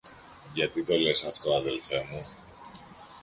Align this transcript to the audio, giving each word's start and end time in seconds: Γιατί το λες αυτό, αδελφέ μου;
Γιατί 0.53 0.83
το 0.83 0.97
λες 0.97 1.23
αυτό, 1.23 1.53
αδελφέ 1.55 2.05
μου; 2.11 2.25